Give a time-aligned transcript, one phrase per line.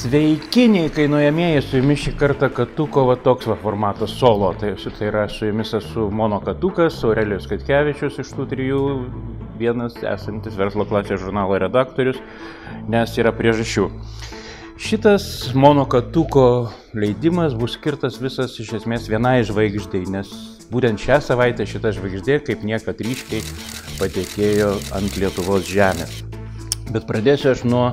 [0.00, 4.48] Sveiki, neįkainuojamieji, su jumis šį kartą Katuko va toks va formatas solo.
[4.56, 8.80] Tai, tai yra su jumis esu Mono Katukas, Aurelijus Katkevičius iš tų trijų,
[9.60, 12.16] vienas esantis verslo klasės žurnalo redaktorius,
[12.88, 13.90] nes yra priežasčių.
[14.80, 16.46] Šitas Mono Katuko
[16.96, 20.32] leidimas bus skirtas visas iš esmės vienai žvaigždėjai, nes
[20.72, 23.44] būtent šią savaitę šita žvaigždė kaip niekad ryškiai
[24.00, 26.22] patekėjo ant Lietuvos žemės.
[26.88, 27.90] Bet pradėsiu aš nuo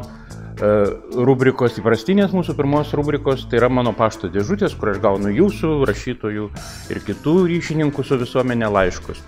[0.58, 6.50] rubrikos įprastinės mūsų pirmos rubrikos, tai yra mano pašto dėžutės, kur aš gaunu jūsų, rašytojų
[6.94, 9.22] ir kitų ryšininkų su visuomenė laiškus.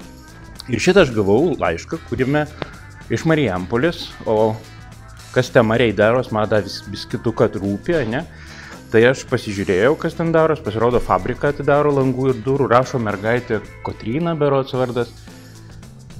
[0.70, 2.46] Ir šitą aš gavau laišką, kuriame
[3.14, 4.56] iš Marijampolės, o
[5.34, 8.26] kas ten Marijai daros, man dar vis, vis kitų, kad rūpė, ne?
[8.90, 14.34] Tai aš pasižiūrėjau, kas ten daros, pasirodo fabriką atidaro langų ir durų, rašo mergaitė Kotryna
[14.38, 15.14] Berots vardas.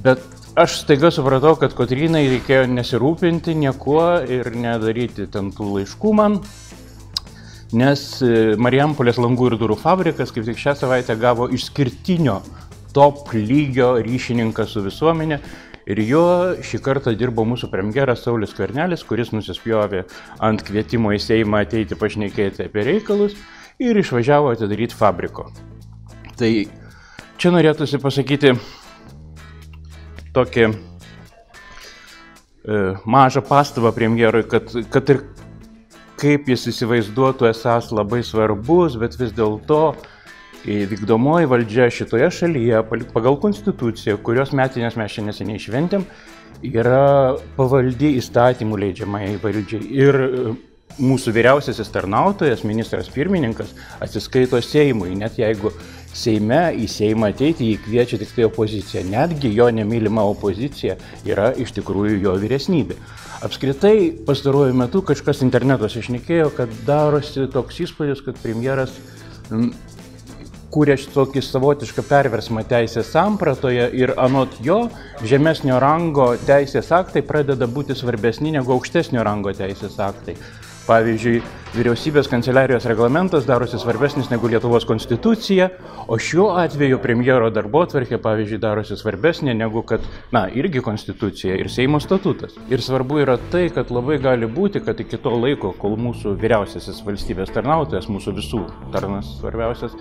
[0.06, 0.22] Bet
[0.60, 6.36] aš staiga supratau, kad Kotrynai reikėjo nesirūpinti niekuo ir nedaryti ten tų laiškų man,
[7.80, 12.42] nes e, Marijampolės langų ir durų fabrikas kaip tik šią savaitę gavo išskirtinio
[12.96, 15.38] top lygio ryšininką su visuomenė
[15.90, 16.26] ir jo
[16.66, 20.04] šį kartą dirbo mūsų premjeras Saulis Kvernelis, kuris nusispjovė
[20.44, 23.38] ant kvietimo į Seimą ateiti pašnekėti apie reikalus
[23.80, 25.48] ir išvažiavo atidaryti fabriko.
[26.36, 26.52] Tai
[27.40, 28.58] čia norėtųsi pasakyti,
[30.40, 30.74] tokį e,
[33.06, 35.20] mažą pastabą premjerui, kad, kad ir
[36.20, 39.94] kaip jis įsivaizduotų esas labai svarbus, bet vis dėlto
[40.66, 42.82] vykdomoji valdžia šitoje šalyje
[43.14, 46.04] pagal konstituciją, kurios metinės mes čia neseniai šventėm,
[46.68, 49.86] yra pavaldi įstatymų leidžiamai valdžiai.
[49.96, 50.20] Ir
[51.00, 53.72] mūsų vyriausiasis tarnautojas, ministras pirmininkas,
[54.04, 55.74] atsiskaito Seimui, net jeigu
[56.14, 59.04] Seime į Seimą ateiti jį kviečia tik tai opozicija.
[59.06, 62.98] Netgi jo nemylima opozicija yra iš tikrųjų jo vyresnybė.
[63.46, 68.98] Apskritai, pastaruoju metu kažkas internetuose išnekėjo, kad darosi toks įspūdis, kad premjeras
[70.70, 74.80] kūrė tokį savotišką perversmą teisės sampratoje ir anot jo
[75.26, 80.36] žemesnio rango teisės aktai pradeda būti svarbesni negu aukštesnio rango teisės aktai.
[80.88, 81.42] Pavyzdžiui,
[81.76, 85.68] vyriausybės kanceliarijos reglamentas darosi svarbesnis negu Lietuvos konstitucija,
[86.10, 91.70] o šiuo atveju premjero darbo atvarkė, pavyzdžiui, darosi svarbesnė negu kad, na, irgi konstitucija ir
[91.70, 92.58] Seimo statutas.
[92.74, 97.04] Ir svarbu yra tai, kad labai gali būti, kad iki to laiko, kol mūsų vyriausiasis
[97.06, 98.66] valstybės tarnautojas, mūsų visų
[98.96, 99.94] tarnas svarbiausias,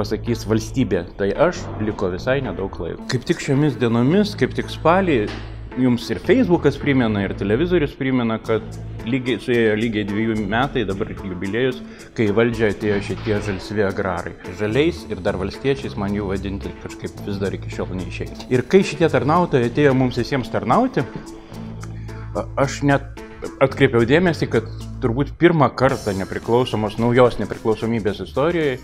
[0.00, 3.04] pasakys valstybė, tai aš liko visai nedaug laiko.
[3.12, 5.26] Kaip tik šiomis dienomis, kaip tik spalį,
[5.80, 8.64] jums ir Facebookas primena, ir televizorius primena, kad
[9.08, 11.80] lygiai, suėjo lygiai dviejų metai, dabar jubiliejus,
[12.16, 14.34] kai valdžia atėjo šitie žalsvi agrarai.
[14.60, 18.46] Žaliais ir dar valstiečiais man jų vadinti kažkaip vis dar iki šiol neišėjai.
[18.52, 21.04] Ir kai šitie tarnautojai atėjo mums visiems tarnauti,
[22.60, 23.20] aš net
[23.64, 24.68] atkreipiau dėmesį, kad
[25.00, 28.78] turbūt pirmą kartą nepriklausomos, naujos nepriklausomybės istorijoje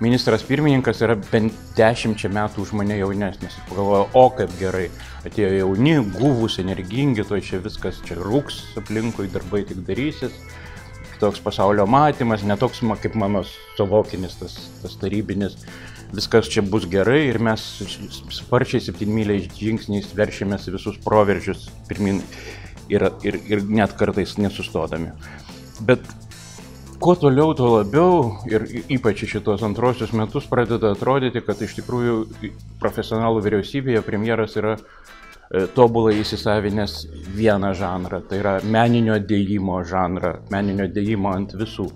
[0.00, 3.58] ministras pirmininkas yra bent dešimčia metų už mane jaunesnis.
[3.68, 4.86] Pagalvoju, o kaip gerai,
[5.28, 10.36] atėjo jauni, guvus, energingi, to čia viskas čia rūks aplinkui, darbai tik darysis.
[11.20, 13.44] Toks pasaulio matymas, netoks kaip mano
[13.76, 15.58] suvokinis, tas, tas tarybinis,
[16.16, 17.60] viskas čia bus gerai ir mes
[18.32, 22.22] sparčiai septynmyliais žingsniais veršėmės visus proveržius pirmin
[22.88, 25.12] ir, ir, ir net kartais nesustodami.
[25.84, 26.08] Bet
[27.00, 28.16] kuo toliau, tuo labiau
[28.50, 32.16] ir ypač šitos antrosius metus pradeda atrodyti, kad iš tikrųjų
[32.82, 36.98] profesionalų vyriausybėje premjeras yra e, tobulai įsisavinęs
[37.38, 41.88] vieną žanrą, tai yra meninio dėjimo žanrą, meninio dėjimo ant visų.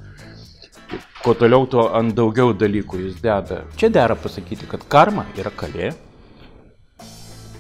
[1.25, 3.63] Kuo toliau, tuo ant daugiau dalykų jis deda.
[3.81, 5.95] Čia dera pasakyti, kad karma yra kalė.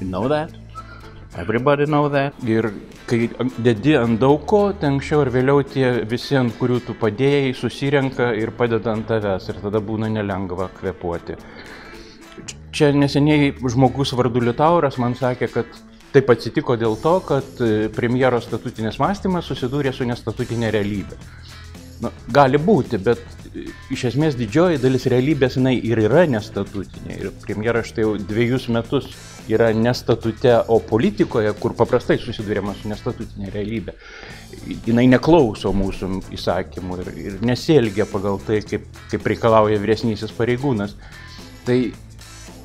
[0.00, 0.63] You know that?
[1.36, 2.34] Everybody know that.
[2.46, 2.68] Ir
[3.10, 3.26] kai
[3.58, 8.28] dedi ant daug ko, ten anksčiau ir vėliau tie visi, ant kurių tu padėjai, susirenka
[8.38, 11.34] ir padeda ant tavęs ir tada būna nelengva kvepuoti.
[12.74, 15.82] Čia neseniai žmogus vardu Liutauras man sakė, kad
[16.14, 21.18] taip atsitiko dėl to, kad e, premjero statutinis mąstymas susidūrė su nestatutinė realybė.
[22.04, 23.22] Nu, gali būti, bet
[23.94, 27.18] iš esmės didžioji dalis realybės jinai ir yra nestatutinė.
[27.20, 29.08] Ir premjeras štai jau dviejus metus
[29.50, 33.94] yra nestatute, o politikoje, kur paprastai susidurėma su nestatutinė realybė,
[34.86, 40.96] jinai neklauso mūsų įsakymų ir, ir nesielgia pagal tai, kaip, kaip reikalauja vyresnysis pareigūnas.
[41.68, 41.78] Tai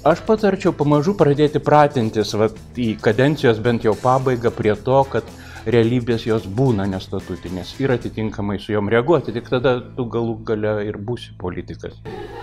[0.07, 5.27] aš patarčiau pamažu pradėti pratintis vat, į kadencijos bent jau pabaigą prie to, kad
[5.66, 10.98] realybės jos būna nestatutinės ir atitinkamai su jom reaguoti, tik tada tu galų gale ir
[10.98, 11.98] būsi politikas.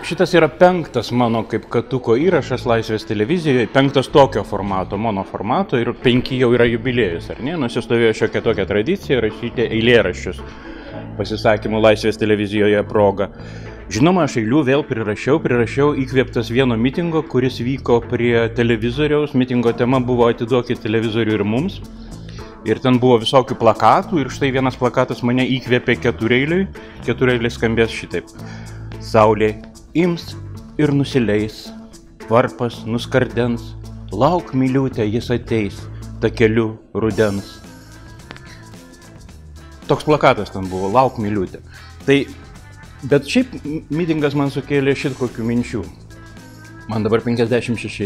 [0.07, 5.93] Šitas yra penktas mano kaip katuko įrašas Laisvės televizijoje, penktas tokio formato, mano formato ir
[6.03, 7.57] penki jau yra jubiliejus, ar ne?
[7.59, 10.43] Nusistovėjo šiokia tokia tradicija rašyti eilėraščius
[11.17, 13.31] pasisakymų Laisvės televizijoje proga.
[13.93, 19.31] Žinoma, aš eilių vėl prirašiau, prirašiau įkvėptas vieno mitingo, kuris vyko prie televizoriaus.
[19.31, 21.79] Mitingo tema buvo atiduokit televizorių ir mums.
[22.65, 26.65] Ir ten buvo visokių plakatų ir štai vienas plakatas mane įkvėpė ketureiliui.
[27.05, 28.31] Ketureiliai skambės šitaip.
[29.03, 29.53] Saulė
[29.97, 30.33] ims
[30.81, 31.67] ir nusileis,
[32.29, 33.75] varpas nuskardens,
[34.11, 35.79] lauk myliutė jis ateis,
[36.21, 37.57] ta keliu rudens.
[39.87, 41.61] Toks plakatas ten buvo, lauk myliutė.
[42.07, 42.17] Tai,
[43.07, 43.53] bet šiaip
[43.93, 45.85] mitingas man sukėlė šit kokių minčių.
[46.87, 48.03] Man dabar 56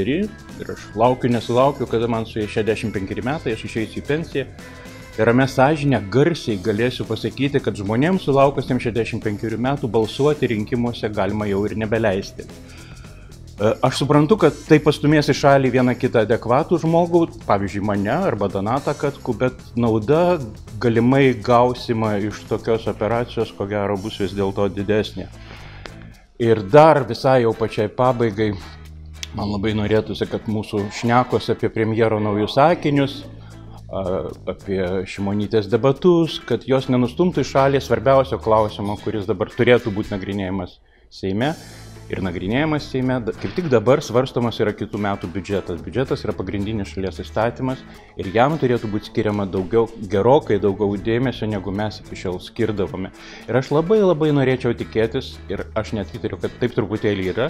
[0.59, 4.45] ir aš laukiu, nesulaukiu, kada man su 65 metai aš išeisiu į pensiją.
[5.19, 11.61] Ir ramę sąžinę garsiai galėsiu pasakyti, kad žmonėms sulaukusiems 65 metų balsuoti rinkimuose galima jau
[11.67, 12.47] ir nebeleisti.
[13.61, 18.49] E, aš suprantu, kad tai pastumės į šalį vieną kitą adekvatų žmogų, pavyzdžiui, mane arba
[18.49, 20.39] Donatą Katku, bet nauda
[20.81, 25.27] galimai gausima iš tokios operacijos, ko gero, bus vis dėlto didesnė.
[26.41, 28.49] Ir dar visai jau pačiai pabaigai,
[29.37, 33.19] man labai norėtųsi, kad mūsų šnekos apie premjero naujus sakinius,
[34.49, 34.79] apie
[35.11, 40.79] šimonytės debatus, kad jos nenustumtų į šalį svarbiausio klausimo, kuris dabar turėtų būti nagrinėjamas
[41.11, 41.51] Seime.
[42.11, 45.79] Ir nagrinėjamas Seime, kaip tik dabar svarstomas yra kitų metų biudžetas.
[45.85, 47.79] Biudžetas yra pagrindinis šalies įstatymas
[48.19, 53.13] ir jam turėtų būti skiriama daugiau, gerokai daugiau dėmesio, negu mes iki šiol skirdavome.
[53.47, 57.47] Ir aš labai labai norėčiau tikėtis, ir aš net įtariu, kad taip truputėlį yra,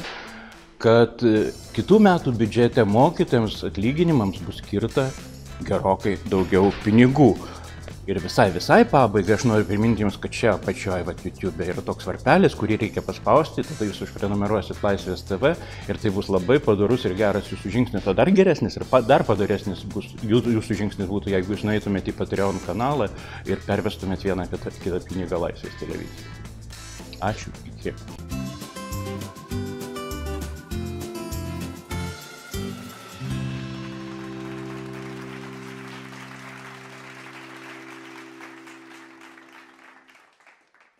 [0.81, 1.25] kad
[1.73, 5.09] kitų metų biudžete mokytojams atlyginimams bus skirta
[5.65, 7.33] gerokai daugiau pinigų.
[8.11, 12.09] Ir visai, visai pabaigai aš noriu priminti Jums, kad čia apačioje, va, YouTube yra toks
[12.09, 15.53] varpelis, kurį reikia paspausti, tada Jūs užprenumeruosit Laisvės TV
[15.87, 19.23] ir tai bus labai padarus ir geras Jūsų žingsnis, o dar geresnis ir pa, dar
[19.27, 23.07] padaresnis bus Jūsų, žingsnis būtų, jeigu Jūs nueitumėte į Patreon kanalą
[23.47, 26.27] ir pervestumėte vieną kitą pinigą Laisvės televizijai.
[27.31, 27.95] Ačiū, iki.